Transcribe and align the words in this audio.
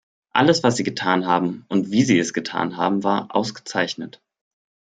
Alles, 0.33 0.63
was 0.63 0.77
Sie 0.77 0.83
getan 0.83 1.27
haben, 1.27 1.63
und 1.69 1.91
wie 1.91 2.01
Sie 2.01 2.17
es 2.17 2.33
getan 2.33 2.75
haben, 2.75 3.03
war 3.03 3.35
ausgezeichnet. 3.35 4.19